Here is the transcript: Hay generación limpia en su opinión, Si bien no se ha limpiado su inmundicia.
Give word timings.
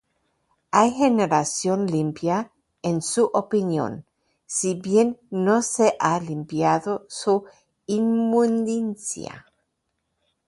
Hay 0.71 0.93
generación 0.93 1.85
limpia 1.85 2.51
en 2.81 3.03
su 3.03 3.25
opinión, 3.35 4.03
Si 4.47 4.73
bien 4.73 5.19
no 5.29 5.61
se 5.61 5.95
ha 5.99 6.19
limpiado 6.19 7.05
su 7.07 7.43
inmundicia. 7.85 9.45